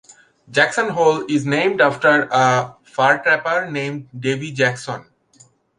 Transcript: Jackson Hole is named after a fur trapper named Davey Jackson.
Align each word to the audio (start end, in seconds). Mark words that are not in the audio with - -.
Jackson 0.49 0.89
Hole 0.89 1.25
is 1.31 1.45
named 1.45 1.79
after 1.79 2.27
a 2.31 2.75
fur 2.81 3.19
trapper 3.21 3.69
named 3.69 4.09
Davey 4.19 4.51
Jackson. 4.51 5.05